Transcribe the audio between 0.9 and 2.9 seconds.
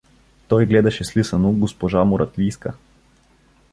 слисано госпожа Муратлийска.